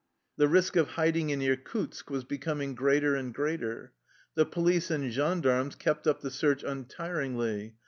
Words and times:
The 0.37 0.47
risk 0.47 0.75
of 0.77 0.87
hiding 0.87 1.29
in 1.29 1.43
Irkutsk 1.43 2.09
was 2.09 2.23
becoming 2.23 2.73
greater 2.73 3.13
and 3.13 3.31
greater. 3.31 3.93
The 4.33 4.47
police 4.47 4.89
and 4.89 5.13
gendarmes 5.13 5.75
kept 5.75 6.07
up 6.07 6.21
the 6.21 6.31
search 6.31 6.63
untiringly. 6.63 7.75